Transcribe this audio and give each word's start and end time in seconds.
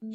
I 0.00 0.06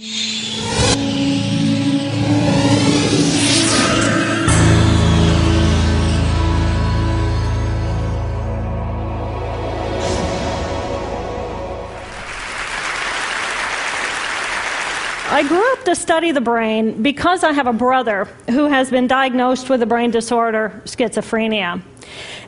grew 15.49 15.73
up 15.73 15.83
to 15.83 15.95
study 15.95 16.31
the 16.31 16.39
brain 16.39 17.03
because 17.03 17.43
I 17.43 17.51
have 17.51 17.67
a 17.67 17.73
brother 17.73 18.23
who 18.51 18.67
has 18.67 18.89
been 18.89 19.07
diagnosed 19.07 19.69
with 19.69 19.81
a 19.81 19.85
brain 19.85 20.11
disorder, 20.11 20.81
schizophrenia. 20.85 21.81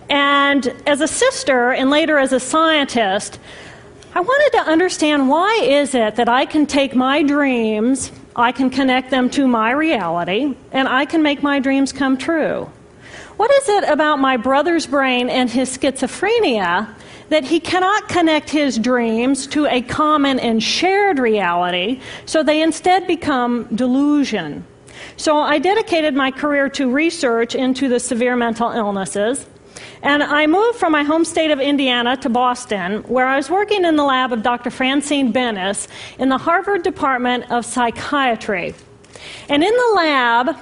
And 0.10 0.68
as 0.88 1.02
a 1.02 1.08
sister 1.08 1.74
and 1.74 1.90
later 1.90 2.18
as 2.18 2.32
a 2.32 2.40
scientist, 2.40 3.40
I 4.16 4.22
wanted 4.22 4.58
to 4.60 4.72
understand 4.72 5.28
why 5.28 5.60
is 5.62 5.94
it 5.94 6.16
that 6.16 6.30
I 6.30 6.46
can 6.46 6.66
take 6.68 6.96
my 6.96 7.22
dreams, 7.22 8.14
I 8.34 8.54
can 8.54 8.70
connect 8.70 9.10
them 9.12 9.30
to 9.32 9.46
my 9.46 9.72
reality, 9.72 10.56
and 10.72 10.88
I 10.88 11.04
can 11.04 11.22
make 11.22 11.44
my 11.44 11.60
dreams 11.60 11.92
come 11.92 12.18
true. 12.18 12.72
What 13.36 13.52
is 13.52 13.68
it 13.68 13.90
about 13.90 14.20
my 14.20 14.38
brother's 14.38 14.88
brain 14.88 15.28
and 15.28 15.50
his 15.50 15.78
schizophrenia 15.78 16.88
that 17.28 17.44
he 17.44 17.60
cannot 17.60 18.08
connect 18.08 18.50
his 18.50 18.80
dreams 18.80 19.48
to 19.48 19.66
a 19.66 19.82
common 19.82 20.40
and 20.40 20.64
shared 20.64 21.20
reality, 21.20 22.00
so 22.26 22.42
they 22.42 22.62
instead 22.62 23.08
become 23.08 23.66
delusion. 23.76 24.66
So 25.18 25.40
I 25.40 25.60
dedicated 25.60 26.16
my 26.16 26.32
career 26.32 26.70
to 26.70 26.90
research 26.90 27.54
into 27.54 27.90
the 27.90 28.00
severe 28.00 28.38
mental 28.38 28.72
illnesses. 28.72 29.46
And 30.06 30.22
I 30.22 30.46
moved 30.46 30.78
from 30.78 30.92
my 30.92 31.02
home 31.02 31.26
state 31.26 31.50
of 31.50 31.60
Indiana 31.60 32.16
to 32.18 32.30
Boston, 32.30 33.02
where 33.08 33.26
I 33.26 33.38
was 33.38 33.50
working 33.50 33.86
in 33.86 33.96
the 33.96 34.04
lab 34.04 34.32
of 34.32 34.44
Dr. 34.44 34.70
Francine 34.70 35.32
Benes 35.32 35.88
in 36.20 36.30
the 36.30 36.38
Harvard 36.38 36.84
Department 36.84 37.52
of 37.52 37.66
Psychiatry. 37.66 38.76
And 39.50 39.64
in 39.64 39.74
the 39.74 39.92
lab, 39.96 40.58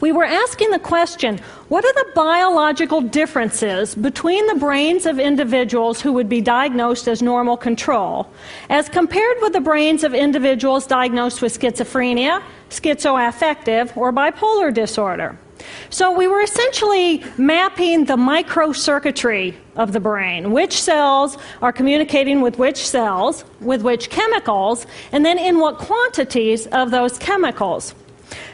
we 0.00 0.12
were 0.12 0.24
asking 0.24 0.70
the 0.70 0.78
question 0.78 1.38
what 1.68 1.84
are 1.84 1.92
the 1.94 2.12
biological 2.14 3.00
differences 3.00 3.96
between 3.96 4.46
the 4.46 4.54
brains 4.54 5.04
of 5.04 5.18
individuals 5.18 6.00
who 6.00 6.12
would 6.12 6.28
be 6.28 6.40
diagnosed 6.40 7.08
as 7.08 7.20
normal 7.20 7.56
control 7.56 8.30
as 8.68 8.88
compared 8.88 9.36
with 9.42 9.52
the 9.52 9.60
brains 9.60 10.04
of 10.04 10.14
individuals 10.14 10.86
diagnosed 10.86 11.42
with 11.42 11.58
schizophrenia, 11.58 12.40
schizoaffective, 12.70 13.96
or 13.96 14.12
bipolar 14.12 14.72
disorder? 14.72 15.36
So 15.90 16.12
we 16.12 16.28
were 16.28 16.40
essentially 16.40 17.24
mapping 17.38 18.04
the 18.04 18.16
microcircuitry 18.16 19.54
of 19.76 19.92
the 19.92 20.00
brain. 20.00 20.52
Which 20.52 20.80
cells 20.80 21.38
are 21.62 21.72
communicating 21.72 22.40
with 22.40 22.58
which 22.58 22.78
cells, 22.78 23.44
with 23.60 23.82
which 23.82 24.10
chemicals, 24.10 24.86
and 25.12 25.24
then 25.24 25.38
in 25.38 25.58
what 25.58 25.78
quantities 25.78 26.66
of 26.68 26.90
those 26.90 27.18
chemicals. 27.18 27.94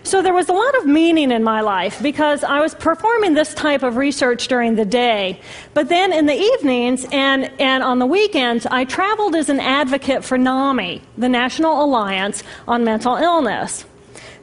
So 0.02 0.22
there 0.22 0.32
was 0.32 0.48
a 0.48 0.52
lot 0.52 0.76
of 0.78 0.86
meaning 0.86 1.32
in 1.32 1.42
my 1.42 1.60
life 1.60 2.00
because 2.00 2.44
I 2.44 2.60
was 2.60 2.74
performing 2.74 3.34
this 3.34 3.52
type 3.54 3.82
of 3.82 3.96
research 3.96 4.48
during 4.48 4.76
the 4.76 4.84
day. 4.84 5.40
But 5.74 5.88
then 5.88 6.12
in 6.12 6.26
the 6.26 6.34
evenings 6.34 7.06
and, 7.12 7.50
and 7.60 7.82
on 7.82 7.98
the 7.98 8.06
weekends, 8.06 8.66
I 8.66 8.84
traveled 8.84 9.34
as 9.34 9.48
an 9.48 9.60
advocate 9.60 10.24
for 10.24 10.38
NAMI, 10.38 11.02
the 11.18 11.28
National 11.28 11.84
Alliance 11.84 12.42
on 12.68 12.84
Mental 12.84 13.16
Illness. 13.16 13.84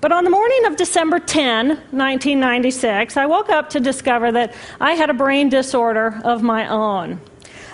But 0.01 0.11
on 0.11 0.23
the 0.23 0.29
morning 0.29 0.65
of 0.65 0.75
December 0.75 1.19
10, 1.19 1.67
1996, 1.67 3.17
I 3.17 3.25
woke 3.25 3.49
up 3.49 3.69
to 3.71 3.79
discover 3.79 4.31
that 4.31 4.53
I 4.81 4.93
had 4.93 5.09
a 5.09 5.13
brain 5.13 5.49
disorder 5.49 6.19
of 6.23 6.43
my 6.43 6.67
own. 6.67 7.21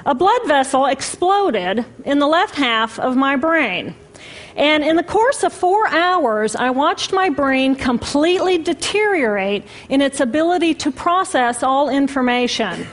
A 0.05 0.15
blood 0.15 0.41
vessel 0.47 0.85
exploded 0.85 1.85
in 2.05 2.19
the 2.19 2.27
left 2.27 2.55
half 2.55 2.99
of 2.99 3.17
my 3.17 3.35
brain. 3.35 3.95
And 4.55 4.83
in 4.83 4.95
the 4.95 5.03
course 5.03 5.43
of 5.43 5.53
four 5.53 5.87
hours, 5.87 6.55
I 6.55 6.69
watched 6.69 7.13
my 7.13 7.29
brain 7.29 7.75
completely 7.75 8.57
deteriorate 8.57 9.65
in 9.87 10.01
its 10.01 10.19
ability 10.19 10.73
to 10.75 10.91
process 10.91 11.63
all 11.63 11.89
information. 11.89 12.87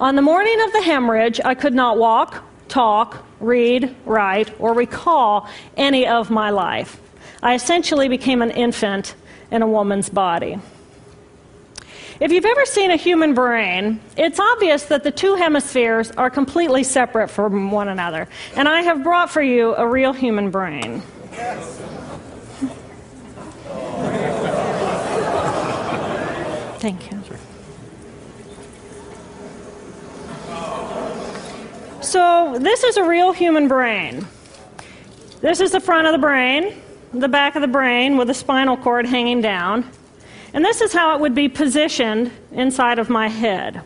On 0.00 0.16
the 0.16 0.22
morning 0.22 0.60
of 0.62 0.72
the 0.72 0.82
hemorrhage, 0.82 1.40
I 1.44 1.54
could 1.54 1.74
not 1.74 1.98
walk, 1.98 2.42
talk, 2.68 3.24
read, 3.38 3.94
write, 4.04 4.58
or 4.58 4.72
recall 4.74 5.48
any 5.76 6.06
of 6.06 6.30
my 6.30 6.50
life. 6.50 7.00
I 7.44 7.54
essentially 7.54 8.08
became 8.08 8.40
an 8.40 8.50
infant 8.50 9.14
in 9.50 9.60
a 9.60 9.66
woman's 9.66 10.08
body. 10.08 10.58
If 12.18 12.32
you've 12.32 12.46
ever 12.46 12.64
seen 12.64 12.90
a 12.90 12.96
human 12.96 13.34
brain, 13.34 14.00
it's 14.16 14.40
obvious 14.40 14.84
that 14.84 15.04
the 15.04 15.10
two 15.10 15.34
hemispheres 15.34 16.10
are 16.12 16.30
completely 16.30 16.84
separate 16.84 17.28
from 17.28 17.70
one 17.70 17.88
another. 17.88 18.28
And 18.56 18.66
I 18.66 18.80
have 18.80 19.02
brought 19.02 19.30
for 19.30 19.42
you 19.42 19.74
a 19.74 19.86
real 19.86 20.14
human 20.14 20.50
brain. 20.50 21.02
Yes. 21.32 21.82
Thank 26.80 27.10
you. 27.10 27.20
So, 32.00 32.58
this 32.58 32.84
is 32.84 32.96
a 32.96 33.04
real 33.04 33.32
human 33.32 33.66
brain. 33.66 34.26
This 35.40 35.60
is 35.60 35.72
the 35.72 35.80
front 35.80 36.06
of 36.06 36.12
the 36.12 36.18
brain, 36.18 36.74
the 37.20 37.28
back 37.28 37.54
of 37.54 37.62
the 37.62 37.68
brain 37.68 38.16
with 38.16 38.28
the 38.28 38.34
spinal 38.34 38.76
cord 38.76 39.06
hanging 39.06 39.40
down. 39.40 39.88
And 40.52 40.64
this 40.64 40.80
is 40.80 40.92
how 40.92 41.14
it 41.14 41.20
would 41.20 41.34
be 41.34 41.48
positioned 41.48 42.30
inside 42.52 42.98
of 42.98 43.08
my 43.08 43.28
head. 43.28 43.82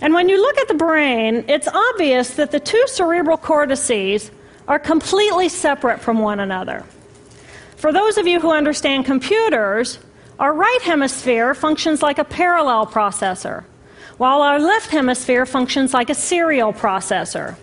And 0.00 0.14
when 0.14 0.28
you 0.28 0.40
look 0.40 0.56
at 0.58 0.68
the 0.68 0.74
brain, 0.74 1.44
it's 1.48 1.68
obvious 1.68 2.34
that 2.34 2.50
the 2.50 2.60
two 2.60 2.82
cerebral 2.86 3.36
cortices 3.36 4.30
are 4.66 4.78
completely 4.78 5.48
separate 5.48 6.00
from 6.00 6.20
one 6.20 6.40
another. 6.40 6.84
For 7.76 7.92
those 7.92 8.16
of 8.16 8.26
you 8.26 8.40
who 8.40 8.52
understand 8.52 9.04
computers, 9.04 9.98
our 10.38 10.54
right 10.54 10.80
hemisphere 10.82 11.54
functions 11.54 12.02
like 12.02 12.18
a 12.18 12.24
parallel 12.24 12.86
processor, 12.86 13.64
while 14.16 14.42
our 14.42 14.58
left 14.58 14.90
hemisphere 14.90 15.44
functions 15.44 15.92
like 15.92 16.08
a 16.08 16.14
serial 16.14 16.72
processor. 16.72 17.56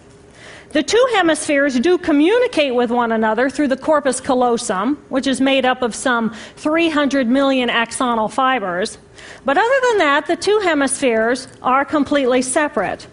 The 0.78 0.84
two 0.84 1.08
hemispheres 1.16 1.80
do 1.80 1.98
communicate 1.98 2.76
with 2.76 2.92
one 2.92 3.12
another 3.12 3.50
through 3.50 3.70
the 3.70 3.78
corpus 3.78 4.20
callosum, 4.20 5.04
which 5.10 5.26
is 5.26 5.42
made 5.42 5.66
up 5.66 5.82
of 5.82 5.96
some 5.96 6.36
300 6.58 7.28
million 7.28 7.68
axonal 7.68 8.32
fibers. 8.32 9.00
But 9.44 9.58
other 9.58 9.80
than 9.88 9.98
that, 9.98 10.28
the 10.28 10.36
two 10.36 10.60
hemispheres 10.60 11.48
are 11.64 11.84
completely 11.84 12.44
separate. 12.44 13.08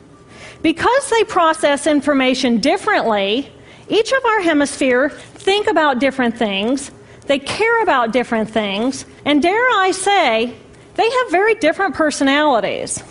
Because 0.61 1.09
they 1.09 1.25
process 1.25 1.87
information 1.87 2.59
differently, 2.61 3.51
each 3.89 4.13
of 4.13 4.23
our 4.27 4.43
hemisphere 4.43 5.09
think 5.09 5.67
about 5.67 6.01
different 6.01 6.37
things, 6.37 6.91
they 7.29 7.39
care 7.39 7.83
about 7.83 8.13
different 8.13 8.51
things, 8.51 9.07
and 9.25 9.41
dare 9.41 9.71
I 9.71 9.91
say, 9.93 10.55
they 10.97 11.11
have 11.11 11.31
very 11.31 11.55
different 11.55 11.95
personalities. 11.95 13.03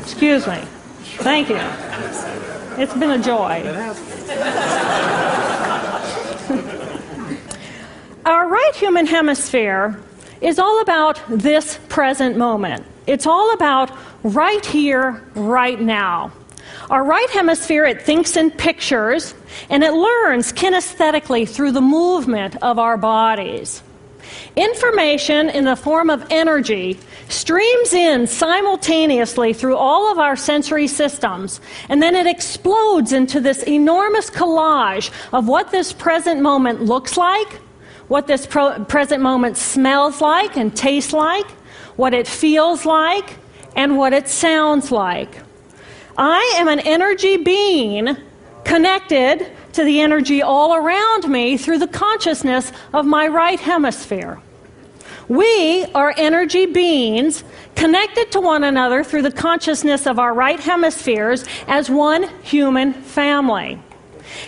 Excuse 0.00 0.46
me. 0.46 0.64
Thank 1.18 1.48
you. 1.48 1.58
It's 2.80 2.94
been 2.94 3.10
a 3.10 3.18
joy. 3.18 3.62
Our 8.24 8.48
right 8.48 8.74
human 8.74 9.06
hemisphere 9.06 10.00
is 10.40 10.58
all 10.58 10.80
about 10.80 11.20
this 11.28 11.78
present 11.88 12.36
moment. 12.36 12.84
It's 13.06 13.26
all 13.26 13.52
about 13.52 13.90
right 14.22 14.64
here, 14.64 15.22
right 15.34 15.80
now. 15.80 16.30
Our 16.90 17.02
right 17.04 17.30
hemisphere, 17.30 17.84
it 17.84 18.02
thinks 18.02 18.36
in 18.36 18.50
pictures 18.50 19.34
and 19.70 19.82
it 19.82 19.92
learns 19.92 20.52
kinesthetically 20.52 21.48
through 21.48 21.72
the 21.72 21.80
movement 21.80 22.56
of 22.62 22.78
our 22.78 22.96
bodies. 22.96 23.82
Information 24.56 25.48
in 25.48 25.64
the 25.64 25.76
form 25.76 26.10
of 26.10 26.26
energy 26.30 26.98
streams 27.28 27.92
in 27.92 28.26
simultaneously 28.26 29.52
through 29.52 29.76
all 29.76 30.10
of 30.10 30.18
our 30.18 30.36
sensory 30.36 30.86
systems, 30.86 31.60
and 31.88 32.02
then 32.02 32.14
it 32.14 32.26
explodes 32.26 33.12
into 33.12 33.40
this 33.40 33.62
enormous 33.64 34.30
collage 34.30 35.10
of 35.32 35.46
what 35.46 35.70
this 35.70 35.92
present 35.92 36.40
moment 36.40 36.82
looks 36.82 37.16
like, 37.16 37.52
what 38.08 38.26
this 38.26 38.46
pro- 38.46 38.84
present 38.84 39.22
moment 39.22 39.56
smells 39.56 40.20
like 40.20 40.56
and 40.56 40.74
tastes 40.76 41.12
like, 41.12 41.46
what 41.96 42.14
it 42.14 42.26
feels 42.26 42.86
like, 42.86 43.36
and 43.76 43.96
what 43.96 44.12
it 44.12 44.28
sounds 44.28 44.90
like. 44.90 45.42
I 46.16 46.54
am 46.56 46.68
an 46.68 46.80
energy 46.80 47.36
being 47.36 48.16
connected 48.64 49.50
to 49.74 49.84
the 49.84 50.00
energy 50.00 50.42
all 50.42 50.74
around 50.74 51.28
me 51.28 51.56
through 51.56 51.78
the 51.78 51.86
consciousness 51.86 52.72
of 52.92 53.06
my 53.06 53.28
right 53.28 53.60
hemisphere. 53.60 54.40
We 55.28 55.84
are 55.94 56.14
energy 56.16 56.66
beings 56.66 57.44
connected 57.74 58.32
to 58.32 58.40
one 58.40 58.64
another 58.64 59.04
through 59.04 59.22
the 59.22 59.30
consciousness 59.30 60.06
of 60.06 60.18
our 60.18 60.32
right 60.32 60.58
hemispheres 60.58 61.44
as 61.66 61.90
one 61.90 62.28
human 62.42 62.94
family. 62.94 63.78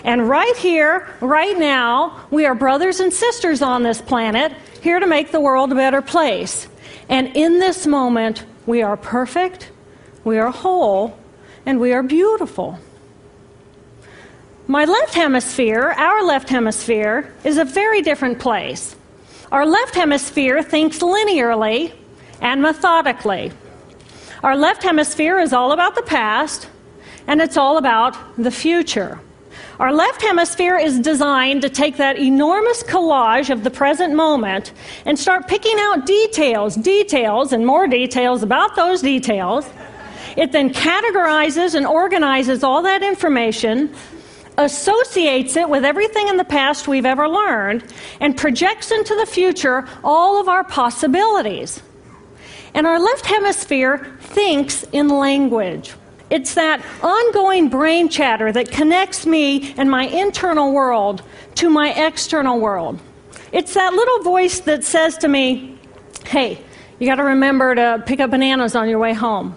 And 0.05 0.29
right 0.29 0.57
here, 0.57 1.09
right 1.21 1.59
now, 1.59 2.27
we 2.31 2.47
are 2.47 2.55
brothers 2.55 3.01
and 3.01 3.13
sisters 3.13 3.61
on 3.61 3.83
this 3.83 4.01
planet, 4.01 4.53
here 4.83 4.99
to 4.99 5.07
make 5.07 5.33
the 5.33 5.41
world 5.41 5.73
a 5.73 5.75
better 5.75 6.01
place. 6.01 6.67
And 7.09 7.37
in 7.37 7.59
this 7.59 7.87
moment, 7.87 8.45
we 8.67 8.83
are 8.83 8.97
perfect, 8.97 9.71
we 10.25 10.39
are 10.39 10.51
whole, 10.51 11.17
and 11.67 11.79
we 11.79 11.93
are 11.93 12.03
beautiful. 12.03 12.79
My 14.67 14.85
left 14.85 15.15
hemisphere, 15.15 15.95
our 15.97 16.23
left 16.23 16.49
hemisphere, 16.49 17.33
is 17.45 17.59
a 17.59 17.65
very 17.65 18.01
different 18.01 18.39
place. 18.39 18.97
Our 19.53 19.67
left 19.67 19.97
hemisphere 19.97 20.63
thinks 20.63 21.01
linearly 21.01 21.93
and 22.41 22.63
methodically. 22.63 23.51
Our 24.45 24.57
left 24.57 24.85
hemisphere 24.85 25.41
is 25.41 25.53
all 25.53 25.73
about 25.73 25.97
the 25.97 26.03
past, 26.03 26.69
and 27.27 27.41
it's 27.43 27.57
all 27.57 27.77
about 27.77 28.17
the 28.37 28.53
future. 28.53 29.19
Our 29.81 29.93
left 29.93 30.23
hemisphere 30.23 30.77
is 30.77 31.01
designed 31.01 31.63
to 31.63 31.69
take 31.69 31.97
that 31.97 32.17
enormous 32.17 32.85
collage 32.85 33.51
of 33.51 33.65
the 33.65 33.71
present 33.71 34.15
moment 34.15 34.73
and 35.05 35.19
start 35.19 35.49
picking 35.49 35.77
out 35.79 36.07
details, 36.07 36.77
details, 36.77 37.53
and 37.53 37.67
more 37.67 37.89
details 37.89 38.45
about 38.45 38.77
those 38.77 39.03
details. 39.03 39.69
It 40.37 40.53
then 40.53 40.73
categorizes 40.73 41.75
and 41.75 41.87
organizes 41.87 42.63
all 42.63 42.83
that 42.83 43.03
information, 43.03 43.93
associates 44.65 45.57
it 45.57 45.69
with 45.69 45.85
everything 45.85 46.29
in 46.29 46.37
the 46.37 46.45
past 46.45 46.87
we've 46.87 47.07
ever 47.07 47.29
learned, 47.29 47.85
and 48.21 48.37
projects 48.37 48.91
into 48.91 49.15
the 49.17 49.27
future 49.27 49.89
all 50.05 50.41
of 50.41 50.49
our 50.49 50.65
possibilities. 50.65 51.83
And 52.75 52.87
our 52.87 53.01
left 53.01 53.27
hemisphere 53.27 54.17
thinks 54.21 54.85
in 54.93 55.09
language. 55.09 55.95
It's 56.31 56.55
that 56.55 56.85
ongoing 57.03 57.69
brain 57.69 58.09
chatter 58.09 58.53
that 58.53 58.71
connects 58.71 59.27
me 59.27 59.75
and 59.77 59.91
my 59.91 60.05
internal 60.05 60.73
world 60.73 61.23
to 61.57 61.69
my 61.69 61.93
external 61.93 62.61
world. 62.61 63.01
It's 63.53 63.75
that 63.75 63.93
little 63.95 64.23
voice 64.23 64.61
that 64.61 64.85
says 64.85 65.19
to 65.19 65.29
me, 65.29 65.77
hey, 66.25 66.63
you 67.01 67.07
got 67.09 67.17
to 67.17 67.25
remember 67.25 67.75
to 67.75 68.03
pick 68.07 68.21
up 68.21 68.31
bananas 68.31 68.77
on 68.77 68.89
your 68.89 69.01
way 69.01 69.13
home. 69.13 69.57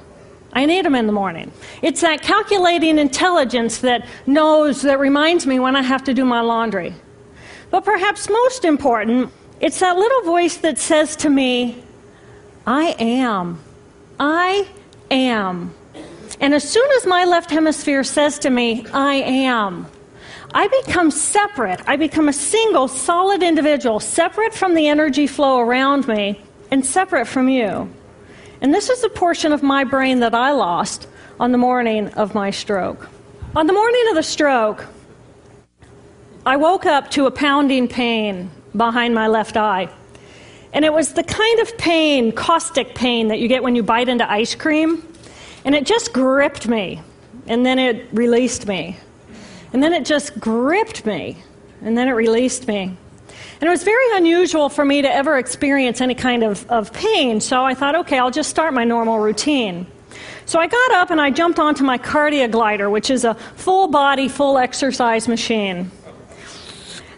I 0.54 0.66
need 0.66 0.86
them 0.86 0.96
in 0.96 1.08
the 1.08 1.14
morning. 1.14 1.52
It's 1.82 2.02
that 2.02 2.22
calculating 2.22 3.00
intelligence 3.00 3.80
that 3.80 4.06
knows, 4.26 4.84
that 4.84 5.00
reminds 5.00 5.46
me 5.46 5.60
when 5.60 5.76
I 5.76 5.82
have 5.82 6.04
to 6.06 6.14
do 6.14 6.24
my 6.24 6.42
laundry. 6.42 6.94
But 7.72 7.84
perhaps 7.84 8.30
most 8.30 8.64
important, 8.64 9.32
it's 9.60 9.80
that 9.80 9.98
little 9.98 10.22
voice 10.22 10.58
that 10.58 10.78
says 10.78 11.16
to 11.18 11.30
me, 11.30 11.84
I 12.68 12.96
am. 13.00 13.60
I 14.20 14.68
am. 15.10 15.74
And 16.40 16.54
as 16.54 16.70
soon 16.70 16.90
as 16.98 17.06
my 17.06 17.26
left 17.26 17.50
hemisphere 17.50 18.04
says 18.04 18.40
to 18.40 18.50
me, 18.50 18.86
I 18.94 19.16
am, 19.16 19.88
I 20.54 20.68
become 20.86 21.10
separate. 21.10 21.82
I 21.88 21.96
become 21.96 22.30
a 22.30 22.34
single, 22.34 22.88
solid 22.88 23.42
individual, 23.42 24.00
separate 24.00 24.54
from 24.54 24.76
the 24.76 24.88
energy 24.88 25.26
flow 25.26 25.60
around 25.60 26.08
me 26.08 26.42
and 26.70 26.86
separate 26.86 27.28
from 27.28 27.50
you. 27.50 27.92
And 28.64 28.74
this 28.74 28.90
is 28.90 29.02
the 29.02 29.10
portion 29.10 29.52
of 29.52 29.62
my 29.62 29.84
brain 29.84 30.22
that 30.22 30.34
I 30.34 30.52
lost 30.52 31.06
on 31.38 31.52
the 31.52 31.58
morning 31.58 32.08
of 32.14 32.34
my 32.34 32.50
stroke. 32.50 33.10
On 33.58 33.68
the 33.68 33.74
morning 33.74 34.06
of 34.10 34.16
the 34.16 34.24
stroke, 34.24 34.88
I 36.46 36.56
woke 36.56 36.86
up 36.86 37.12
to 37.12 37.26
a 37.26 37.32
pounding 37.32 37.90
pain 37.90 38.50
behind 38.76 39.14
my 39.14 39.28
left 39.28 39.58
eye. 39.58 39.90
And 40.72 40.86
it 40.86 40.94
was 40.94 41.12
the 41.12 41.24
kind 41.24 41.60
of 41.60 41.78
pain, 41.78 42.32
caustic 42.32 42.96
pain, 42.96 43.28
that 43.28 43.40
you 43.40 43.50
get 43.50 43.64
when 43.64 43.76
you 43.76 43.84
bite 43.84 44.08
into 44.08 44.30
ice 44.32 44.56
cream. 44.56 45.06
And 45.66 45.76
it 45.76 45.86
just 45.86 46.14
gripped 46.14 46.66
me. 46.66 47.02
And 47.48 47.66
then 47.66 47.80
it 47.80 48.08
released 48.14 48.66
me. 48.66 48.98
And 49.74 49.84
then 49.84 49.92
it 49.92 50.06
just 50.06 50.40
gripped 50.40 51.06
me. 51.06 51.38
And 51.82 51.98
then 51.98 52.08
it 52.08 52.14
released 52.14 52.66
me. 52.70 52.96
And 53.64 53.70
it 53.70 53.72
was 53.72 53.84
very 53.84 54.18
unusual 54.18 54.68
for 54.68 54.84
me 54.84 55.02
to 55.04 55.10
ever 55.10 55.38
experience 55.38 56.02
any 56.02 56.16
kind 56.16 56.44
of, 56.44 56.70
of 56.70 56.92
pain. 56.92 57.40
So 57.40 57.64
I 57.64 57.74
thought, 57.74 57.96
okay, 57.96 58.20
I'll 58.20 58.30
just 58.30 58.50
start 58.50 58.74
my 58.74 58.84
normal 58.84 59.20
routine. 59.20 59.88
So 60.46 60.60
I 60.60 60.68
got 60.68 60.92
up 60.92 61.12
and 61.12 61.22
I 61.22 61.32
jumped 61.32 61.60
onto 61.60 61.82
my 61.86 61.98
CardioGlider, 61.98 62.92
which 62.92 63.10
is 63.10 63.24
a 63.24 63.36
full 63.36 63.88
body, 63.88 64.28
full 64.28 64.58
exercise 64.58 65.30
machine. 65.30 65.90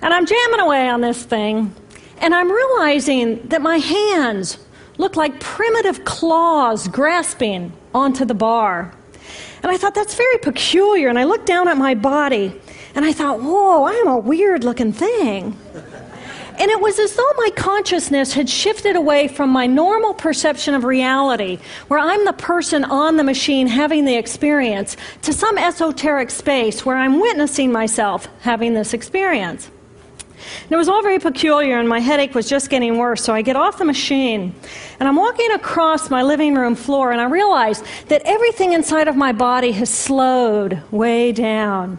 And 0.04 0.14
I'm 0.14 0.28
jamming 0.28 0.60
away 0.60 0.88
on 0.88 1.02
this 1.02 1.24
thing. 1.24 1.74
And 2.20 2.36
I'm 2.36 2.52
realizing 2.52 3.42
that 3.48 3.64
my 3.64 3.78
hands 3.78 4.60
look 5.00 5.16
like 5.16 5.40
primitive 5.40 6.06
claws 6.06 6.88
grasping 6.90 7.74
onto 7.96 8.24
the 8.24 8.36
bar. 8.36 8.94
And 9.64 9.72
I 9.72 9.78
thought, 9.78 9.96
that's 9.96 10.14
very 10.14 10.38
peculiar. 10.38 11.10
And 11.10 11.18
I 11.18 11.24
looked 11.24 11.48
down 11.48 11.68
at 11.68 11.78
my 11.78 11.96
body 11.96 12.54
and 12.94 13.04
I 13.04 13.14
thought, 13.14 13.42
whoa, 13.42 13.86
I 13.86 13.94
am 13.94 14.08
a 14.08 14.20
weird 14.20 14.64
looking 14.64 14.94
thing. 14.94 15.58
And 16.57 16.72
it 16.72 16.80
was 16.80 17.00
as 17.00 17.16
though 17.16 17.31
my 17.38 17.50
consciousness 17.56 18.34
had 18.34 18.50
shifted 18.50 18.96
away 18.96 19.28
from 19.28 19.50
my 19.50 19.68
normal 19.68 20.13
perception 20.13 20.74
of 20.74 20.84
reality, 20.84 21.60
where 21.88 22.00
I'm 22.00 22.24
the 22.25 22.34
person 22.34 22.84
on 22.86 23.18
the 23.18 23.24
machine 23.24 23.68
having 23.68 24.06
the 24.06 24.16
experience, 24.16 24.96
to 25.24 25.34
some 25.34 25.57
esoteric 25.57 26.30
space 26.30 26.86
where 26.86 26.98
I'm 26.98 27.19
witnessing 27.19 27.72
myself 27.72 28.28
having 28.42 28.74
this 28.74 28.94
experience. 28.94 29.69
And 30.64 30.72
it 30.72 30.78
was 30.78 30.88
all 30.88 31.02
very 31.02 31.20
peculiar, 31.20 31.80
and 31.80 31.88
my 31.88 32.00
headache 32.00 32.34
was 32.36 32.48
just 32.48 32.70
getting 32.70 32.98
worse. 32.98 33.24
So 33.24 33.34
I 33.34 33.42
get 33.42 33.56
off 33.56 33.78
the 33.78 33.86
machine, 33.86 34.54
and 35.00 35.08
I'm 35.08 35.16
walking 35.16 35.52
across 35.52 36.10
my 36.10 36.24
living 36.24 36.56
room 36.56 36.76
floor, 36.76 37.12
and 37.12 37.22
I 37.22 37.26
realize 37.26 37.84
that 38.08 38.22
everything 38.26 38.74
inside 38.74 39.08
of 39.08 39.16
my 39.16 39.32
body 39.32 39.72
has 39.74 39.90
slowed 39.90 40.82
way 40.92 41.32
down. 41.32 41.98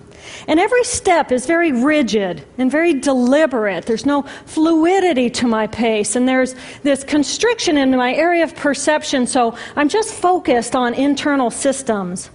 And 0.49 0.59
every 0.59 0.85
step 0.85 1.31
is 1.31 1.47
very 1.47 1.73
rigid 1.73 2.45
and 2.59 2.71
very 2.71 2.95
deliberate. 2.95 3.87
There's 3.87 4.07
no 4.07 4.23
fluidity 4.47 5.31
to 5.31 5.47
my 5.47 5.67
pace, 5.67 6.17
and 6.17 6.29
there's 6.29 6.55
this 6.83 7.05
constriction 7.05 7.77
in 7.77 7.91
my 7.97 8.15
area 8.15 8.45
of 8.45 8.55
perception, 8.57 9.27
so 9.27 9.57
I'm 9.77 9.89
just 9.89 10.15
focused 10.15 10.75
on 10.75 10.95
internal 10.95 11.51
systems. 11.51 12.31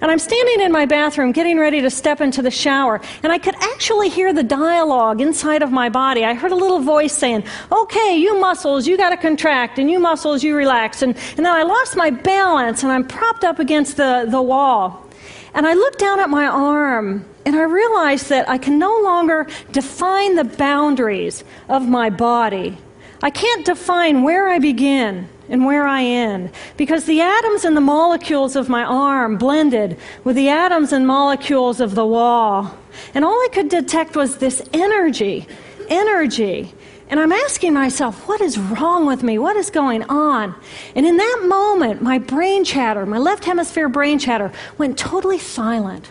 And 0.00 0.10
I'm 0.10 0.18
standing 0.18 0.60
in 0.60 0.72
my 0.72 0.86
bathroom 0.86 1.32
getting 1.32 1.58
ready 1.58 1.80
to 1.80 1.90
step 1.90 2.20
into 2.20 2.42
the 2.42 2.50
shower, 2.50 3.00
and 3.22 3.32
I 3.32 3.38
could 3.38 3.54
actually 3.56 4.08
hear 4.08 4.32
the 4.32 4.42
dialogue 4.42 5.20
inside 5.20 5.62
of 5.62 5.70
my 5.70 5.88
body. 5.88 6.24
I 6.24 6.34
heard 6.34 6.52
a 6.52 6.56
little 6.56 6.80
voice 6.80 7.16
saying, 7.16 7.44
Okay, 7.70 8.16
you 8.16 8.38
muscles, 8.40 8.86
you 8.86 8.96
got 8.96 9.10
to 9.10 9.16
contract, 9.16 9.78
and 9.78 9.90
you 9.90 9.98
muscles, 9.98 10.42
you 10.42 10.56
relax. 10.56 11.02
And, 11.02 11.16
and 11.36 11.46
then 11.46 11.52
I 11.52 11.62
lost 11.62 11.96
my 11.96 12.10
balance, 12.10 12.82
and 12.82 12.90
I'm 12.92 13.06
propped 13.06 13.44
up 13.44 13.58
against 13.58 13.96
the, 13.96 14.26
the 14.28 14.42
wall. 14.42 15.08
And 15.54 15.66
I 15.66 15.74
looked 15.74 15.98
down 15.98 16.18
at 16.20 16.30
my 16.30 16.46
arm, 16.46 17.24
and 17.44 17.56
I 17.56 17.62
realized 17.62 18.28
that 18.30 18.48
I 18.48 18.58
can 18.58 18.78
no 18.78 19.00
longer 19.02 19.46
define 19.70 20.36
the 20.36 20.44
boundaries 20.44 21.44
of 21.68 21.86
my 21.88 22.08
body. 22.10 22.78
I 23.22 23.30
can't 23.30 23.64
define 23.64 24.22
where 24.22 24.48
I 24.48 24.58
begin 24.58 25.28
and 25.52 25.66
where 25.66 25.86
I 25.86 26.02
end. 26.02 26.50
Because 26.78 27.04
the 27.04 27.20
atoms 27.20 27.64
and 27.64 27.76
the 27.76 27.82
molecules 27.82 28.56
of 28.56 28.70
my 28.70 28.82
arm 28.82 29.36
blended 29.36 29.98
with 30.24 30.34
the 30.34 30.48
atoms 30.48 30.92
and 30.92 31.06
molecules 31.06 31.78
of 31.78 31.94
the 31.94 32.06
wall. 32.06 32.74
And 33.14 33.22
all 33.22 33.34
I 33.34 33.48
could 33.52 33.68
detect 33.68 34.16
was 34.16 34.38
this 34.38 34.62
energy, 34.72 35.46
energy. 35.88 36.72
And 37.10 37.20
I'm 37.20 37.32
asking 37.32 37.74
myself, 37.74 38.26
what 38.26 38.40
is 38.40 38.58
wrong 38.58 39.04
with 39.04 39.22
me? 39.22 39.38
What 39.38 39.56
is 39.56 39.68
going 39.68 40.04
on? 40.04 40.54
And 40.96 41.04
in 41.04 41.18
that 41.18 41.44
moment, 41.46 42.00
my 42.00 42.18
brain 42.18 42.64
chatter, 42.64 43.04
my 43.04 43.18
left 43.18 43.44
hemisphere 43.44 43.90
brain 43.90 44.18
chatter, 44.18 44.50
went 44.78 44.98
totally 44.98 45.38
silent. 45.38 46.10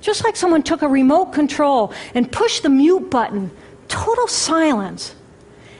Just 0.00 0.24
like 0.24 0.36
someone 0.36 0.62
took 0.62 0.80
a 0.80 0.88
remote 0.88 1.34
control 1.34 1.92
and 2.14 2.32
pushed 2.32 2.62
the 2.62 2.70
mute 2.70 3.10
button. 3.10 3.50
Total 3.88 4.26
silence. 4.26 5.14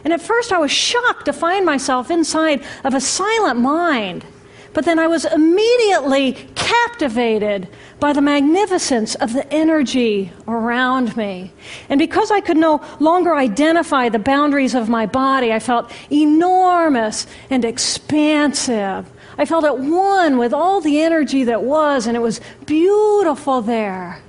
And 0.05 0.13
at 0.13 0.21
first 0.21 0.53
I 0.53 0.59
was 0.59 0.71
shocked 0.71 1.27
to 1.27 1.33
find 1.33 1.65
myself 1.67 2.11
inside 2.11 2.63
of 2.85 2.95
a 2.95 3.01
silent 3.01 3.61
mind. 3.61 4.25
But 4.73 4.85
then 4.85 4.99
I 4.99 5.09
was 5.09 5.25
immediately 5.25 6.33
captivated 6.55 7.69
by 7.99 8.13
the 8.13 8.21
magnificence 8.21 9.17
of 9.17 9.33
the 9.33 9.53
energy 9.53 10.33
around 10.47 11.17
me. 11.17 11.53
And 11.89 11.99
because 11.99 12.31
I 12.31 12.41
could 12.41 12.57
no 12.57 12.81
longer 13.01 13.35
identify 13.35 14.09
the 14.09 14.21
boundaries 14.21 14.75
of 14.75 14.89
my 14.89 15.07
body, 15.07 15.53
I 15.53 15.59
felt 15.59 15.91
enormous 16.11 17.27
and 17.51 17.65
expansive. 17.65 19.11
I 19.37 19.45
felt 19.45 19.65
at 19.65 19.79
one 19.79 20.39
with 20.39 20.53
all 20.53 20.81
the 20.81 21.01
energy 21.01 21.45
that 21.45 21.63
was, 21.63 22.07
and 22.07 22.17
it 22.17 22.21
was 22.21 22.41
beautiful 22.65 23.63
there. 23.63 24.23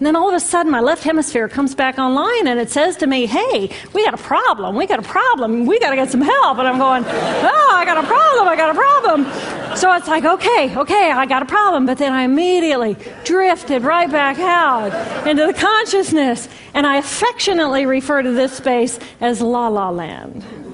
And 0.00 0.06
then 0.06 0.16
all 0.16 0.30
of 0.30 0.34
a 0.34 0.40
sudden, 0.40 0.72
my 0.72 0.80
left 0.80 1.04
hemisphere 1.04 1.46
comes 1.46 1.74
back 1.74 1.98
online 1.98 2.46
and 2.46 2.58
it 2.58 2.70
says 2.70 2.96
to 2.96 3.06
me, 3.06 3.26
Hey, 3.26 3.68
we 3.92 4.02
got 4.02 4.14
a 4.14 4.22
problem. 4.22 4.74
We 4.74 4.86
got 4.86 4.98
a 4.98 5.02
problem. 5.02 5.66
We 5.66 5.78
got 5.78 5.90
to 5.90 5.96
get 5.96 6.10
some 6.10 6.22
help. 6.22 6.56
And 6.56 6.66
I'm 6.66 6.78
going, 6.78 7.04
Oh, 7.04 7.70
I 7.74 7.84
got 7.84 8.02
a 8.02 8.06
problem. 8.06 8.48
I 8.48 8.56
got 8.56 8.70
a 8.70 8.74
problem. 8.74 9.76
So 9.76 9.92
it's 9.92 10.08
like, 10.08 10.24
Okay, 10.24 10.74
okay, 10.74 11.12
I 11.12 11.26
got 11.26 11.42
a 11.42 11.44
problem. 11.44 11.84
But 11.84 11.98
then 11.98 12.14
I 12.14 12.22
immediately 12.22 12.96
drifted 13.24 13.82
right 13.82 14.10
back 14.10 14.38
out 14.38 15.28
into 15.28 15.46
the 15.46 15.52
consciousness. 15.52 16.48
And 16.72 16.86
I 16.86 16.96
affectionately 16.96 17.84
refer 17.84 18.22
to 18.22 18.32
this 18.32 18.56
space 18.56 18.98
as 19.20 19.42
La 19.42 19.68
La 19.68 19.90
Land. 19.90 20.69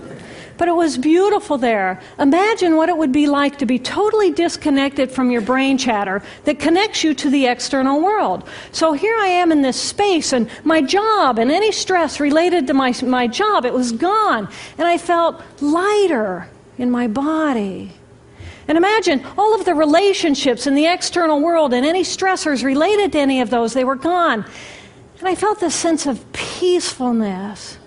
But 0.59 0.69
it 0.69 0.75
was 0.75 0.97
beautiful 0.97 1.59
there. 1.59 2.01
Imagine 2.19 2.77
what 2.77 2.89
it 2.89 2.97
would 2.97 3.13
be 3.13 3.27
like 3.27 3.59
to 3.59 3.67
be 3.67 3.79
totally 3.79 4.33
disconnected 4.33 5.11
from 5.11 5.31
your 5.31 5.43
brain 5.43 5.77
chatter 5.77 6.23
that 6.45 6.59
connects 6.59 7.05
you 7.05 7.15
to 7.15 7.31
the 7.31 7.47
external 7.47 8.03
world. 8.03 8.49
So 8.73 8.93
here 8.93 9.17
I 9.17 9.27
am 9.27 9.53
in 9.53 9.63
this 9.63 9.81
space, 9.81 10.33
and 10.33 10.49
my 10.65 10.81
job 10.81 11.39
and 11.39 11.51
any 11.51 11.73
stress 11.73 12.21
related 12.21 12.67
to 12.69 12.75
my, 12.75 12.95
my 13.03 13.27
job, 13.27 13.65
it 13.65 13.73
was 13.73 13.93
gone. 13.93 14.49
And 14.79 14.87
I 14.89 14.99
felt 14.99 15.43
lighter 15.61 16.49
in 16.79 16.91
my 16.91 17.07
body. 17.07 17.93
And 18.69 18.77
imagine 18.77 19.25
all 19.39 19.55
of 19.55 19.65
the 19.65 19.75
relationships 19.75 20.67
in 20.67 20.75
the 20.75 20.87
external 20.87 21.41
world 21.41 21.73
and 21.73 21.87
any 21.87 22.03
stressors 22.03 22.65
related 22.65 23.13
to 23.13 23.19
any 23.19 23.41
of 23.41 23.51
those, 23.51 23.75
they 23.75 23.85
were 23.85 23.95
gone. 23.95 24.45
And 25.19 25.29
I 25.29 25.35
felt 25.35 25.61
this 25.61 25.75
sense 25.75 26.07
of 26.07 26.33
peacefulness. 26.33 27.79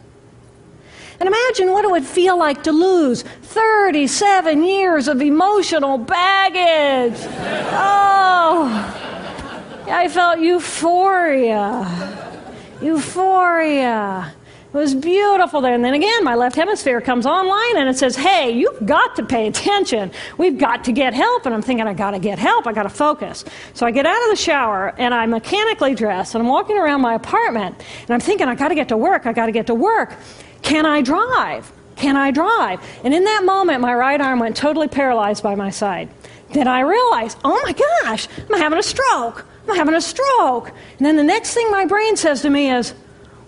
And 1.20 1.28
imagine 1.28 1.72
what 1.72 1.84
it 1.84 1.92
would 1.92 2.06
feel 2.06 2.38
like 2.38 2.64
to 2.64 2.72
lose 2.72 3.24
37 3.24 4.64
years 4.64 5.08
of 5.08 5.22
emotional 5.22 5.98
baggage. 5.98 7.20
Oh, 7.72 8.96
I 9.88 10.08
felt 10.08 10.40
euphoria. 10.40 11.86
Euphoria. 12.82 14.34
It 14.72 14.78
was 14.78 14.94
beautiful 14.94 15.62
there. 15.62 15.74
And 15.74 15.84
then 15.84 15.96
again, 15.96 16.24
my 16.24 16.36
left 16.36 16.56
hemisphere 16.56 17.02
comes 17.02 17.26
online 17.26 17.78
and 17.78 17.90
it 17.90 17.98
says, 17.98 18.16
hey, 18.16 18.52
you've 18.52 18.86
got 18.86 19.16
to 19.16 19.26
pay 19.26 19.48
attention. 19.48 20.12
We've 20.38 20.60
got 20.60 20.84
to 20.84 20.92
get 20.92 21.16
help. 21.16 21.48
And 21.48 21.56
I'm 21.56 21.64
thinking, 21.64 21.88
I 21.88 21.96
got 21.96 22.12
to 22.12 22.20
get 22.20 22.38
help. 22.38 22.68
I 22.68 22.74
got 22.74 22.84
to 22.84 22.90
focus. 22.90 23.44
So 23.74 23.88
I 23.88 23.92
get 23.92 24.06
out 24.06 24.22
of 24.26 24.30
the 24.30 24.36
shower 24.36 24.94
and 25.00 25.16
I 25.16 25.26
mechanically 25.26 25.96
dress 25.96 26.36
and 26.36 26.44
I'm 26.44 26.48
walking 26.48 26.78
around 26.78 27.02
my 27.02 27.16
apartment 27.16 27.84
and 28.02 28.12
I'm 28.12 28.20
thinking, 28.20 28.48
I 28.48 28.54
got 28.54 28.68
to 28.68 28.76
get 28.76 28.90
to 28.90 28.98
work. 28.98 29.26
I 29.26 29.34
got 29.34 29.48
to 29.48 29.52
get 29.52 29.66
to 29.68 29.76
work. 29.76 30.16
Can 30.70 30.86
I 30.86 31.02
drive? 31.02 31.72
Can 31.96 32.16
I 32.16 32.30
drive? 32.30 32.80
And 33.04 33.12
in 33.12 33.24
that 33.24 33.44
moment, 33.44 33.82
my 33.82 33.92
right 33.96 34.22
arm 34.22 34.38
went 34.38 34.56
totally 34.56 34.88
paralyzed 34.88 35.42
by 35.42 35.56
my 35.56 35.72
side. 35.72 36.10
Then 36.54 36.68
I 36.68 36.82
realized, 36.82 37.40
oh 37.44 37.60
my 37.66 37.74
gosh, 37.74 38.28
I'm 38.38 38.60
having 38.60 38.78
a 38.78 38.84
stroke. 38.84 39.48
I'm 39.68 39.76
having 39.76 39.96
a 39.96 40.02
stroke. 40.02 40.70
And 41.00 41.08
then 41.08 41.16
the 41.16 41.24
next 41.24 41.56
thing 41.56 41.72
my 41.72 41.86
brain 41.86 42.16
says 42.16 42.44
to 42.44 42.52
me 42.52 42.70
is, 42.70 42.94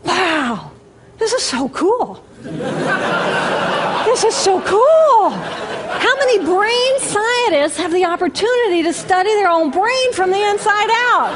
wow, 0.04 0.72
this 1.20 1.32
is 1.32 1.44
so 1.44 1.70
cool. 1.70 2.25
this 2.42 4.24
is 4.24 4.34
so 4.34 4.60
cool. 4.62 5.30
How 5.30 6.16
many 6.18 6.44
brain 6.44 7.00
scientists 7.01 7.78
have 7.78 7.92
the 7.92 8.06
opportunity 8.06 8.82
to 8.82 8.94
study 8.94 9.30
their 9.36 9.50
own 9.50 9.70
brain 9.70 10.13
from 10.13 10.32
the 10.32 10.42
inside 10.50 10.90
out? 10.90 11.34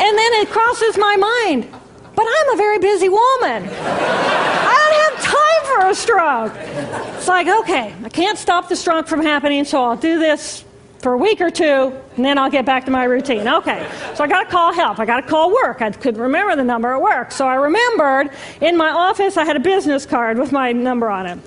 and 0.00 0.16
then 0.16 0.32
it 0.40 0.48
crosses 0.48 0.96
my 0.96 1.16
mind, 1.18 1.79
but 2.20 2.28
I'm 2.28 2.52
a 2.52 2.56
very 2.56 2.78
busy 2.78 3.08
woman. 3.08 3.66
I 3.66 5.10
don't 5.14 5.16
have 5.16 5.24
time 5.24 5.64
for 5.64 5.88
a 5.88 5.94
stroke. 5.94 6.52
It's 7.16 7.28
like, 7.28 7.46
okay, 7.46 7.94
I 8.04 8.08
can't 8.10 8.36
stop 8.36 8.68
the 8.68 8.76
stroke 8.76 9.06
from 9.06 9.22
happening, 9.22 9.64
so 9.64 9.82
I'll 9.82 9.96
do 9.96 10.18
this 10.18 10.62
for 10.98 11.14
a 11.14 11.16
week 11.16 11.40
or 11.40 11.50
two, 11.50 11.98
and 12.16 12.22
then 12.22 12.36
I'll 12.36 12.50
get 12.50 12.66
back 12.66 12.84
to 12.84 12.90
my 12.90 13.04
routine. 13.04 13.48
Okay, 13.48 13.88
so 14.14 14.22
I 14.22 14.26
got 14.26 14.44
to 14.44 14.50
call 14.50 14.74
help. 14.74 14.98
I 14.98 15.06
got 15.06 15.22
to 15.22 15.26
call 15.26 15.50
work. 15.50 15.80
I 15.80 15.90
couldn't 15.92 16.20
remember 16.20 16.54
the 16.56 16.64
number 16.64 16.92
at 16.92 17.00
work. 17.00 17.32
So 17.32 17.48
I 17.48 17.54
remembered 17.54 18.28
in 18.60 18.76
my 18.76 18.90
office 18.90 19.38
I 19.38 19.46
had 19.46 19.56
a 19.56 19.60
business 19.60 20.04
card 20.04 20.36
with 20.36 20.52
my 20.52 20.72
number 20.72 21.08
on 21.08 21.24
it. 21.24 21.38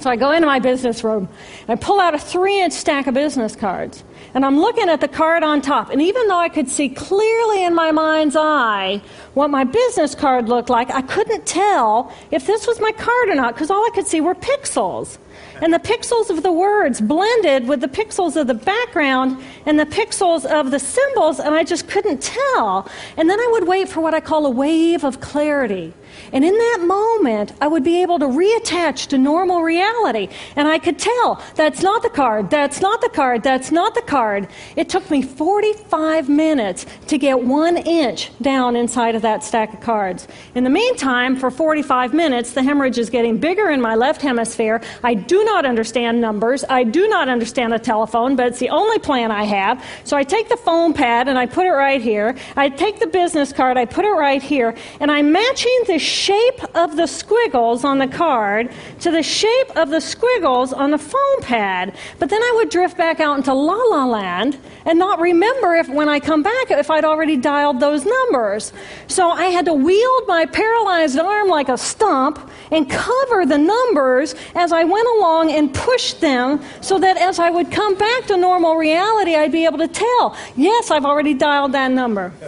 So 0.00 0.10
I 0.10 0.16
go 0.16 0.32
into 0.32 0.46
my 0.46 0.58
business 0.60 1.02
room 1.02 1.28
and 1.66 1.70
I 1.70 1.74
pull 1.74 2.00
out 2.00 2.14
a 2.14 2.18
three 2.18 2.60
inch 2.60 2.72
stack 2.72 3.06
of 3.06 3.14
business 3.14 3.56
cards. 3.56 4.04
And 4.34 4.44
I'm 4.44 4.60
looking 4.60 4.88
at 4.88 5.00
the 5.00 5.08
card 5.08 5.42
on 5.42 5.60
top. 5.60 5.90
And 5.90 6.00
even 6.00 6.28
though 6.28 6.38
I 6.38 6.48
could 6.48 6.68
see 6.68 6.88
clearly 6.88 7.64
in 7.64 7.74
my 7.74 7.90
mind's 7.90 8.36
eye 8.36 9.00
what 9.34 9.48
my 9.48 9.64
business 9.64 10.14
card 10.14 10.48
looked 10.48 10.70
like, 10.70 10.90
I 10.90 11.02
couldn't 11.02 11.46
tell 11.46 12.12
if 12.30 12.46
this 12.46 12.66
was 12.66 12.80
my 12.80 12.92
card 12.92 13.28
or 13.28 13.34
not 13.34 13.54
because 13.54 13.70
all 13.70 13.84
I 13.84 13.90
could 13.94 14.06
see 14.06 14.20
were 14.20 14.34
pixels. 14.34 15.18
And 15.60 15.74
the 15.74 15.78
pixels 15.78 16.30
of 16.30 16.42
the 16.42 16.52
words 16.52 17.00
blended 17.00 17.66
with 17.66 17.80
the 17.80 17.88
pixels 17.88 18.36
of 18.36 18.46
the 18.46 18.54
background 18.54 19.42
and 19.66 19.78
the 19.78 19.86
pixels 19.86 20.44
of 20.44 20.70
the 20.70 20.78
symbols, 20.78 21.40
and 21.40 21.54
I 21.54 21.64
just 21.64 21.88
couldn't 21.88 22.22
tell. 22.22 22.88
And 23.16 23.28
then 23.28 23.40
I 23.40 23.48
would 23.52 23.66
wait 23.66 23.88
for 23.88 24.00
what 24.00 24.14
I 24.14 24.20
call 24.20 24.46
a 24.46 24.50
wave 24.50 25.02
of 25.04 25.20
clarity. 25.20 25.92
And 26.32 26.44
in 26.44 26.52
that 26.52 26.84
moment, 26.86 27.52
I 27.60 27.66
would 27.66 27.84
be 27.84 28.02
able 28.02 28.18
to 28.18 28.26
reattach 28.26 29.08
to 29.08 29.18
normal 29.18 29.62
reality. 29.62 30.28
And 30.56 30.68
I 30.68 30.78
could 30.78 30.98
tell 30.98 31.42
that's 31.54 31.82
not 31.82 32.02
the 32.02 32.10
card, 32.10 32.50
that's 32.50 32.80
not 32.80 33.00
the 33.00 33.08
card, 33.08 33.42
that's 33.42 33.70
not 33.70 33.94
the 33.94 34.02
card. 34.02 34.48
It 34.76 34.88
took 34.88 35.10
me 35.10 35.22
45 35.22 36.28
minutes 36.28 36.86
to 37.08 37.18
get 37.18 37.42
one 37.42 37.76
inch 37.76 38.30
down 38.40 38.76
inside 38.76 39.14
of 39.14 39.22
that 39.22 39.44
stack 39.44 39.74
of 39.74 39.80
cards. 39.80 40.28
In 40.54 40.64
the 40.64 40.70
meantime, 40.70 41.36
for 41.36 41.50
45 41.50 42.14
minutes, 42.14 42.52
the 42.52 42.62
hemorrhage 42.62 42.98
is 42.98 43.10
getting 43.10 43.38
bigger 43.38 43.70
in 43.70 43.80
my 43.80 43.94
left 43.94 44.22
hemisphere. 44.22 44.80
I 45.02 45.14
do 45.14 45.44
not 45.44 45.64
understand 45.64 46.20
numbers. 46.20 46.64
I 46.68 46.84
do 46.84 47.08
not 47.08 47.28
understand 47.28 47.74
a 47.74 47.78
telephone, 47.78 48.36
but 48.36 48.46
it's 48.46 48.58
the 48.58 48.70
only 48.70 48.98
plan 48.98 49.30
I 49.30 49.44
have. 49.44 49.84
So 50.04 50.16
I 50.16 50.24
take 50.24 50.48
the 50.48 50.56
phone 50.56 50.92
pad 50.92 51.28
and 51.28 51.38
I 51.38 51.46
put 51.46 51.66
it 51.66 51.70
right 51.70 52.00
here. 52.00 52.36
I 52.56 52.68
take 52.68 52.98
the 52.98 53.06
business 53.06 53.52
card, 53.52 53.76
I 53.76 53.84
put 53.84 54.04
it 54.04 54.10
right 54.10 54.42
here, 54.42 54.74
and 55.00 55.10
I'm 55.10 55.32
matching 55.32 55.80
the 55.86 55.97
shape 55.98 56.62
of 56.74 56.96
the 56.96 57.06
squiggles 57.06 57.84
on 57.84 57.98
the 57.98 58.06
card 58.06 58.70
to 59.00 59.10
the 59.10 59.22
shape 59.22 59.76
of 59.76 59.90
the 59.90 60.00
squiggles 60.00 60.72
on 60.72 60.90
the 60.90 60.98
foam 60.98 61.40
pad. 61.42 61.96
But 62.18 62.30
then 62.30 62.42
I 62.42 62.52
would 62.56 62.70
drift 62.70 62.96
back 62.96 63.20
out 63.20 63.36
into 63.36 63.52
la 63.54 63.74
la 63.74 64.04
land 64.04 64.58
and 64.84 64.98
not 64.98 65.20
remember 65.20 65.74
if 65.76 65.88
when 65.88 66.08
I 66.08 66.20
come 66.20 66.42
back 66.42 66.70
if 66.70 66.90
I'd 66.90 67.04
already 67.04 67.36
dialed 67.36 67.80
those 67.80 68.04
numbers. 68.04 68.72
So 69.06 69.30
I 69.30 69.46
had 69.46 69.64
to 69.66 69.74
wield 69.74 70.22
my 70.26 70.46
paralyzed 70.46 71.18
arm 71.18 71.48
like 71.48 71.68
a 71.68 71.78
stump 71.78 72.50
and 72.70 72.88
cover 72.88 73.46
the 73.46 73.58
numbers 73.58 74.34
as 74.54 74.72
I 74.72 74.84
went 74.84 75.08
along 75.16 75.52
and 75.52 75.72
push 75.74 76.14
them 76.14 76.62
so 76.80 76.98
that 76.98 77.16
as 77.16 77.38
I 77.38 77.50
would 77.50 77.70
come 77.70 77.94
back 77.96 78.26
to 78.26 78.36
normal 78.36 78.76
reality, 78.76 79.34
I'd 79.34 79.52
be 79.52 79.64
able 79.64 79.78
to 79.78 79.88
tell, 79.88 80.36
yes, 80.56 80.90
I've 80.90 81.04
already 81.04 81.34
dialed 81.34 81.72
that 81.72 81.90
number. 81.90 82.32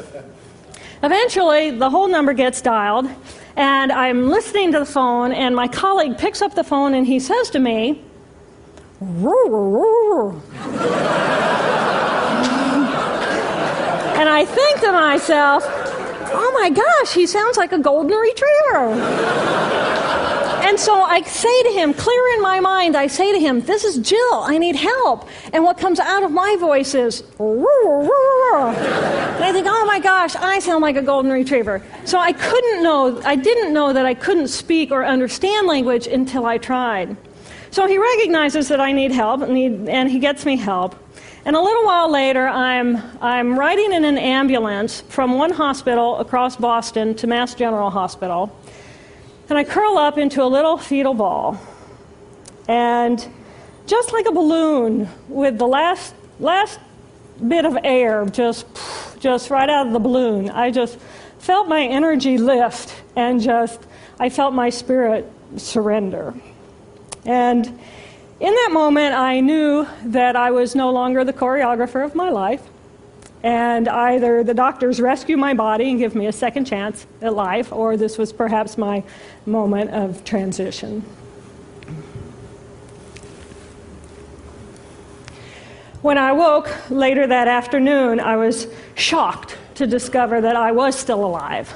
Eventually, 1.02 1.70
the 1.70 1.88
whole 1.88 2.08
number 2.08 2.34
gets 2.34 2.60
dialed, 2.60 3.08
and 3.56 3.92
I'm 3.92 4.28
listening 4.28 4.72
to 4.72 4.80
the 4.80 4.86
phone, 4.86 5.32
and 5.32 5.54
my 5.54 5.68
colleague 5.68 6.18
picks 6.18 6.42
up 6.42 6.54
the 6.54 6.64
phone 6.64 6.94
and 6.94 7.06
he 7.06 7.18
says 7.18 7.50
to 7.50 7.58
me, 7.58 8.02
and 9.00 9.08
I 14.28 14.44
think 14.44 14.80
to 14.80 14.92
myself, 14.92 15.64
oh 15.66 16.58
my 16.60 16.70
gosh, 16.70 17.14
he 17.14 17.26
sounds 17.26 17.56
like 17.56 17.72
a 17.72 17.78
golden 17.78 18.16
retriever. 18.16 19.50
And 20.62 20.78
so 20.78 21.02
I 21.02 21.22
say 21.22 21.62
to 21.62 21.70
him, 21.70 21.94
clear 21.94 22.28
in 22.34 22.42
my 22.42 22.60
mind, 22.60 22.94
I 22.94 23.06
say 23.06 23.32
to 23.32 23.40
him, 23.40 23.62
This 23.62 23.82
is 23.82 23.96
Jill, 23.98 24.34
I 24.34 24.58
need 24.58 24.76
help. 24.76 25.26
And 25.52 25.64
what 25.64 25.78
comes 25.78 25.98
out 25.98 26.22
of 26.22 26.30
my 26.30 26.56
voice 26.60 26.94
is, 26.94 27.24
and 29.40 29.48
I 29.48 29.52
think, 29.52 29.66
oh 29.66 29.86
my 29.86 29.98
gosh, 29.98 30.36
I 30.36 30.58
sound 30.58 30.82
like 30.82 30.96
a 30.96 31.02
golden 31.02 31.32
retriever. 31.32 31.82
So 32.04 32.18
I 32.18 32.30
couldn't 32.30 32.82
know, 32.82 33.22
I 33.24 33.36
didn't 33.36 33.72
know 33.72 33.90
that 33.90 34.04
I 34.04 34.12
couldn't 34.12 34.48
speak 34.48 34.90
or 34.90 35.02
understand 35.02 35.66
language 35.66 36.06
until 36.06 36.44
I 36.44 36.58
tried. 36.58 37.16
So 37.70 37.86
he 37.86 37.96
recognizes 37.96 38.68
that 38.68 38.80
I 38.80 38.92
need 38.92 39.12
help, 39.12 39.40
and 39.40 39.56
he, 39.56 39.64
and 39.64 40.10
he 40.10 40.18
gets 40.18 40.44
me 40.44 40.58
help. 40.58 40.94
And 41.46 41.56
a 41.56 41.60
little 41.60 41.86
while 41.86 42.10
later, 42.10 42.46
I'm, 42.46 42.98
I'm 43.22 43.58
riding 43.58 43.94
in 43.94 44.04
an 44.04 44.18
ambulance 44.18 45.00
from 45.08 45.38
one 45.38 45.52
hospital 45.52 46.18
across 46.18 46.56
Boston 46.56 47.14
to 47.14 47.26
Mass 47.26 47.54
General 47.54 47.88
Hospital. 47.88 48.54
And 49.48 49.56
I 49.56 49.64
curl 49.64 49.96
up 49.96 50.18
into 50.18 50.42
a 50.42 50.44
little 50.44 50.76
fetal 50.76 51.14
ball. 51.14 51.58
And 52.68 53.26
just 53.86 54.12
like 54.12 54.26
a 54.26 54.32
balloon, 54.32 55.08
with 55.28 55.56
the 55.56 55.66
last, 55.66 56.14
last 56.40 56.78
bit 57.48 57.64
of 57.64 57.78
air 57.84 58.26
just, 58.26 58.66
just 59.20 59.50
right 59.50 59.68
out 59.68 59.86
of 59.86 59.92
the 59.92 60.00
balloon, 60.00 60.50
I 60.50 60.70
just 60.70 60.98
felt 61.38 61.68
my 61.68 61.84
energy 61.84 62.38
lift 62.38 62.94
and 63.14 63.40
just, 63.40 63.80
I 64.18 64.28
felt 64.28 64.52
my 64.54 64.70
spirit 64.70 65.30
surrender. 65.56 66.34
And 67.24 67.66
in 67.66 68.54
that 68.54 68.70
moment, 68.72 69.14
I 69.14 69.40
knew 69.40 69.86
that 70.06 70.34
I 70.34 70.50
was 70.50 70.74
no 70.74 70.90
longer 70.90 71.24
the 71.24 71.32
choreographer 71.32 72.04
of 72.04 72.14
my 72.14 72.30
life 72.30 72.62
and 73.42 73.88
either 73.88 74.44
the 74.44 74.54
doctors 74.54 75.00
rescue 75.00 75.36
my 75.36 75.54
body 75.54 75.90
and 75.90 75.98
give 75.98 76.14
me 76.14 76.26
a 76.26 76.32
second 76.32 76.66
chance 76.66 77.06
at 77.22 77.34
life, 77.34 77.72
or 77.72 77.96
this 77.96 78.18
was 78.18 78.32
perhaps 78.32 78.76
my 78.76 79.02
moment 79.46 79.90
of 79.90 80.24
transition. 80.24 81.04
When 86.02 86.18
I 86.18 86.32
woke 86.32 86.90
later 86.90 87.26
that 87.26 87.48
afternoon, 87.48 88.20
I 88.20 88.36
was 88.36 88.66
shocked 88.94 89.56
to 89.74 89.86
discover 89.86 90.40
that 90.40 90.56
I 90.56 90.72
was 90.72 90.98
still 90.98 91.24
alive 91.24 91.74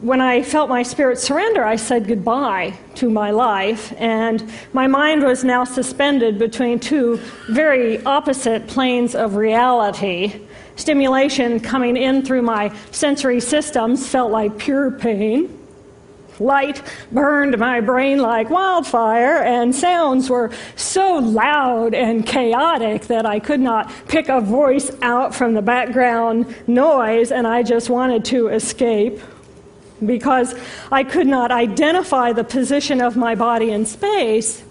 when 0.00 0.20
I 0.20 0.42
felt 0.42 0.68
my 0.68 0.82
spirit 0.82 1.18
surrender, 1.18 1.64
I 1.64 1.76
said 1.76 2.06
goodbye 2.06 2.78
to 2.96 3.08
my 3.08 3.30
life, 3.30 3.94
and 3.98 4.52
my 4.72 4.86
mind 4.86 5.22
was 5.22 5.42
now 5.42 5.64
suspended 5.64 6.38
between 6.38 6.78
two 6.78 7.16
very 7.48 8.04
opposite 8.04 8.66
planes 8.66 9.14
of 9.14 9.36
reality. 9.36 10.40
Stimulation 10.76 11.58
coming 11.60 11.96
in 11.96 12.22
through 12.22 12.42
my 12.42 12.74
sensory 12.90 13.40
systems 13.40 14.06
felt 14.06 14.30
like 14.30 14.58
pure 14.58 14.90
pain. 14.90 15.65
Light 16.38 16.82
burned 17.12 17.56
my 17.58 17.80
brain 17.80 18.18
like 18.18 18.50
wildfire, 18.50 19.42
and 19.42 19.74
sounds 19.74 20.28
were 20.28 20.50
so 20.76 21.16
loud 21.16 21.94
and 21.94 22.26
chaotic 22.26 23.06
that 23.06 23.24
I 23.26 23.40
could 23.40 23.60
not 23.60 23.90
pick 24.08 24.28
a 24.28 24.40
voice 24.40 24.90
out 25.02 25.34
from 25.34 25.54
the 25.54 25.62
background 25.62 26.54
noise, 26.66 27.32
and 27.32 27.46
I 27.46 27.62
just 27.62 27.88
wanted 27.90 28.24
to 28.26 28.48
escape 28.48 29.20
because 30.04 30.54
I 30.92 31.04
could 31.04 31.26
not 31.26 31.50
identify 31.50 32.32
the 32.32 32.44
position 32.44 33.00
of 33.00 33.16
my 33.16 33.34
body 33.34 33.70
in 33.70 33.86
space, 33.86 34.62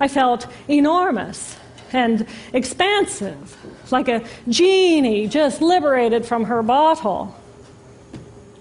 I 0.00 0.08
felt 0.08 0.46
enormous 0.68 1.56
and 1.92 2.26
expansive, 2.52 3.56
like 3.90 4.08
a 4.08 4.22
genie 4.48 5.26
just 5.26 5.60
liberated 5.60 6.24
from 6.26 6.44
her 6.44 6.62
bottle. 6.62 7.34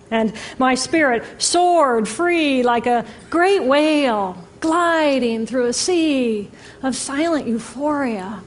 And 0.09 0.33
my 0.57 0.75
spirit 0.75 1.23
soared 1.37 2.07
free 2.07 2.63
like 2.63 2.85
a 2.85 3.05
great 3.29 3.63
whale 3.63 4.37
gliding 4.59 5.45
through 5.45 5.65
a 5.65 5.73
sea 5.73 6.49
of 6.81 6.95
silent 6.95 7.47
euphoria. 7.47 8.41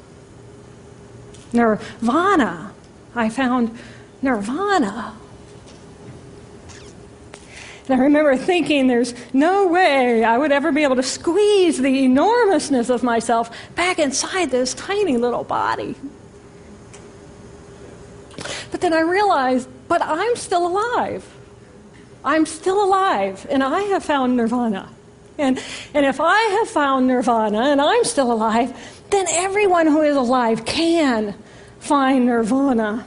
Nirvana. 1.53 2.73
I 3.15 3.29
found 3.29 3.77
nirvana. 4.23 5.15
And 7.89 8.01
I 8.01 8.05
remember 8.05 8.37
thinking 8.37 8.87
there's 8.87 9.15
no 9.33 9.67
way 9.67 10.23
I 10.23 10.39
would 10.39 10.53
ever 10.53 10.71
be 10.71 10.85
able 10.85 10.97
to 10.97 11.03
squeeze 11.03 11.79
the 11.79 12.05
enormousness 12.05 12.89
of 12.89 13.03
myself 13.03 13.51
back 13.75 13.99
inside 13.99 14.51
this 14.51 14.75
tiny 14.75 15.17
little 15.17 15.43
body. 15.43 15.97
But 18.71 18.81
then 18.81 18.93
I 18.93 19.01
realized, 19.01 19.69
but 19.89 20.01
I'm 20.03 20.37
still 20.37 20.69
alive. 20.69 21.27
I'm 22.25 22.47
still 22.47 22.85
alive, 22.85 23.47
and 23.49 23.63
I 23.63 23.83
have 23.83 24.05
found 24.05 24.37
nirvana. 24.37 24.89
And, 25.39 25.59
and 25.95 26.05
if 26.05 26.21
I 26.21 26.39
have 26.59 26.69
found 26.69 27.07
nirvana 27.07 27.63
and 27.63 27.81
I'm 27.81 28.05
still 28.05 28.31
alive, 28.31 28.77
then 29.09 29.27
everyone 29.31 29.87
who 29.87 30.03
is 30.03 30.17
alive 30.17 30.67
can 30.67 31.35
find 31.79 32.27
nirvana. 32.27 33.07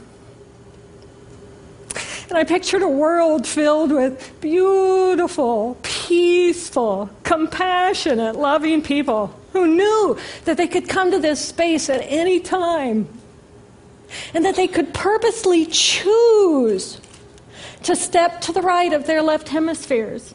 And 2.30 2.38
I 2.38 2.44
pictured 2.44 2.82
a 2.82 2.88
world 2.88 3.46
filled 3.46 3.92
with 3.92 4.42
beautiful, 4.42 5.78
peaceful, 5.84 7.12
compassionate, 7.22 8.36
loving 8.36 8.82
people 8.82 9.40
who 9.52 9.68
knew 9.68 10.18
that 10.46 10.58
they 10.58 10.68
could 10.68 10.90
come 10.90 11.12
to 11.12 11.20
this 11.20 11.40
space 11.40 11.88
at 11.90 12.02
any 12.02 12.40
time 12.40 13.08
and 14.34 14.44
that 14.46 14.56
they 14.56 14.68
could 14.68 14.92
purposely 14.96 15.68
choose 15.68 17.00
to 17.84 17.96
step 17.96 18.42
to 18.42 18.52
the 18.52 18.62
right 18.62 18.94
of 18.94 19.06
their 19.06 19.22
left 19.22 19.50
hemispheres 19.50 20.34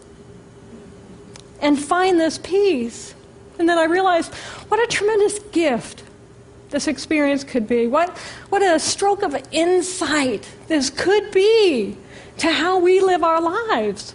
and 1.60 1.78
find 1.78 2.20
this 2.20 2.38
peace. 2.38 3.14
And 3.58 3.68
then 3.68 3.78
I 3.78 3.84
realized 3.84 4.34
what 4.68 4.80
a 4.80 4.86
tremendous 4.86 5.38
gift 5.38 6.04
this 6.70 6.86
experience 6.86 7.44
could 7.44 7.66
be. 7.66 7.86
What, 7.86 8.16
what 8.50 8.62
a 8.62 8.78
stroke 8.78 9.22
of 9.22 9.36
insight 9.50 10.48
this 10.68 10.90
could 10.90 11.32
be 11.32 11.96
to 12.38 12.52
how 12.52 12.78
we 12.78 13.00
live 13.00 13.24
our 13.24 13.40
lives. 13.40 14.14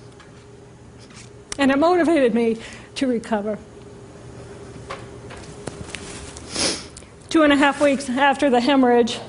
And 1.58 1.72
it 1.72 1.78
motivated 1.78 2.34
me 2.34 2.58
to 2.96 3.08
recover. 3.08 3.58
Two 7.30 7.42
and 7.42 7.52
a 7.52 7.56
half 7.56 7.82
weeks 7.82 8.08
after 8.10 8.52
the 8.52 8.62
hemorrhage, 8.62 9.20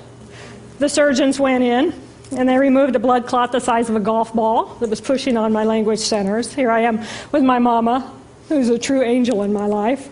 the 0.79 0.91
surgeons 0.91 1.41
went 1.41 1.65
in 1.65 2.04
and 2.37 2.49
they 2.49 2.59
removed 2.59 2.97
a 2.97 2.99
blood 2.99 3.27
clot 3.27 3.53
the 3.53 3.61
size 3.61 3.89
of 3.89 3.97
a 3.97 4.01
golf 4.01 4.35
ball 4.35 4.67
that 4.77 4.91
was 4.91 5.01
pushing 5.01 5.37
on 5.37 5.53
my 5.53 5.65
language 5.65 6.01
centers. 6.01 6.53
Here 6.53 6.71
I 6.71 6.81
am 6.81 7.03
with 7.33 7.43
my 7.43 7.59
mama, 7.59 8.13
who's 8.49 8.69
a 8.69 8.79
true 8.79 9.03
angel 9.03 9.43
in 9.43 9.53
my 9.53 9.67
life. 9.67 10.09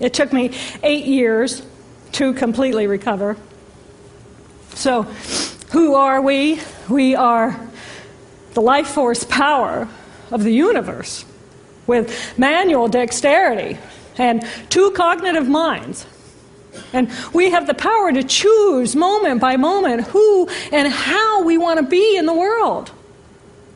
It 0.00 0.14
took 0.14 0.32
me 0.32 0.52
eight 0.82 1.04
years 1.04 1.62
to 2.12 2.32
completely 2.32 2.86
recover. 2.86 3.36
So, 4.74 5.02
who 5.72 5.94
are 5.94 6.20
we? 6.20 6.60
We 6.88 7.14
are 7.14 7.60
the 8.54 8.62
life 8.62 8.88
force 8.88 9.24
power 9.24 9.88
of 10.30 10.42
the 10.42 10.52
universe 10.52 11.24
with 11.86 12.38
manual 12.38 12.88
dexterity 12.88 13.78
and 14.16 14.46
two 14.68 14.90
cognitive 14.92 15.48
minds. 15.48 16.06
And 16.92 17.10
we 17.32 17.50
have 17.50 17.66
the 17.66 17.74
power 17.74 18.12
to 18.12 18.22
choose 18.22 18.96
moment 18.96 19.40
by 19.40 19.56
moment 19.56 20.02
who 20.08 20.48
and 20.72 20.88
how 20.92 21.42
we 21.42 21.58
want 21.58 21.78
to 21.78 21.86
be 21.86 22.16
in 22.16 22.26
the 22.26 22.34
world. 22.34 22.90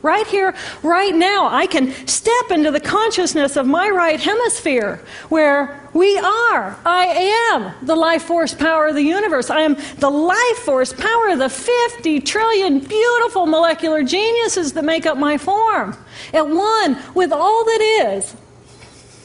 Right 0.04 0.26
here, 0.26 0.54
right 0.82 1.14
now, 1.14 1.48
I 1.48 1.66
can 1.66 1.90
step 2.06 2.50
into 2.50 2.70
the 2.70 2.78
consciousness 2.78 3.56
of 3.56 3.66
my 3.66 3.88
right 3.88 4.20
hemisphere 4.20 5.02
where 5.30 5.80
we 5.94 6.18
are. 6.18 6.78
I 6.84 7.06
am 7.54 7.72
the 7.80 7.96
life 7.96 8.24
force 8.24 8.52
power 8.52 8.88
of 8.88 8.96
the 8.96 9.02
universe. 9.02 9.48
I 9.48 9.60
am 9.60 9.76
the 9.96 10.10
life 10.10 10.58
force 10.58 10.92
power 10.92 11.28
of 11.30 11.38
the 11.38 11.48
50 11.48 12.20
trillion 12.20 12.80
beautiful 12.80 13.46
molecular 13.46 14.02
geniuses 14.02 14.74
that 14.74 14.84
make 14.84 15.06
up 15.06 15.16
my 15.16 15.38
form, 15.38 15.96
at 16.34 16.46
one 16.46 16.98
with 17.14 17.32
all 17.32 17.64
that 17.64 17.80
is. 17.80 18.36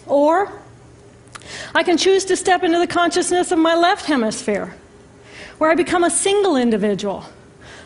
Or 0.05 0.58
I 1.75 1.83
can 1.83 1.97
choose 1.97 2.25
to 2.25 2.35
step 2.35 2.63
into 2.63 2.79
the 2.79 2.87
consciousness 2.87 3.51
of 3.51 3.59
my 3.59 3.75
left 3.75 4.05
hemisphere, 4.05 4.75
where 5.57 5.71
I 5.71 5.75
become 5.75 6.03
a 6.03 6.09
single 6.09 6.55
individual, 6.55 7.25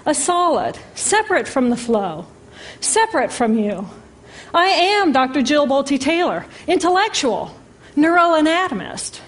a 0.05 0.13
solid, 0.13 0.77
separate 0.95 1.47
from 1.47 1.69
the 1.69 1.77
flow 1.77 2.25
separate 2.79 3.31
from 3.31 3.57
you. 3.57 3.87
I 4.53 4.65
am 4.65 5.11
Dr. 5.11 5.41
Jill 5.41 5.67
Bolte 5.67 5.99
Taylor, 5.99 6.45
intellectual, 6.67 7.55
neuroanatomist. 7.95 9.19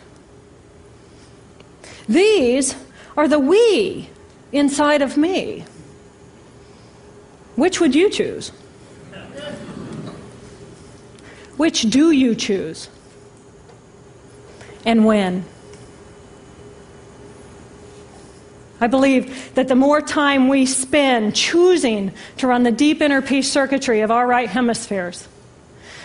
These 2.08 2.76
are 3.18 3.28
the 3.28 3.40
we 3.40 4.10
inside 4.52 5.02
of 5.02 5.18
me. 5.18 5.66
Which 7.56 7.80
would 7.80 7.96
you 7.96 8.10
choose? 8.10 8.50
Which 11.58 11.84
do 11.84 12.12
you 12.12 12.36
choose? 12.36 12.90
And 14.86 15.06
when? 15.06 15.46
I 18.80 18.88
believe 18.88 19.56
that 19.56 19.68
the 19.68 19.76
more 19.76 20.02
time 20.02 20.48
we 20.48 20.66
spend 20.66 21.36
choosing 21.36 22.12
to 22.38 22.48
run 22.48 22.64
the 22.64 22.72
deep 22.72 23.02
inner 23.02 23.22
peace 23.22 23.52
circuitry 23.52 24.02
of 24.02 24.12
our 24.12 24.28
right 24.28 24.50
hemispheres, 24.50 25.28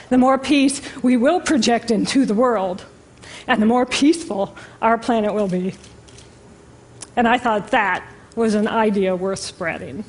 the 0.09 0.19
more 0.19 0.39
peace 0.39 0.81
we 1.03 1.17
will 1.17 1.41
project 1.41 1.91
into 1.91 2.25
the 2.25 2.35
world, 2.35 2.85
and 3.47 3.61
the 3.61 3.67
more 3.67 3.87
peaceful 3.87 4.57
our 4.81 4.97
planet 4.99 5.35
will 5.35 5.49
be. 5.49 5.75
And 7.17 7.27
I 7.29 7.39
thought 7.39 7.73
that 7.73 8.05
was 8.37 8.55
an 8.55 8.69
idea 8.69 9.15
worth 9.17 9.41
spreading. 9.41 10.05